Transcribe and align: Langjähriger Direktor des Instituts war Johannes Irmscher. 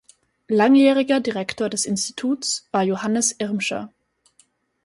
Langjähriger 0.47 1.19
Direktor 1.19 1.69
des 1.69 1.85
Instituts 1.85 2.67
war 2.71 2.81
Johannes 2.81 3.33
Irmscher. 3.37 3.93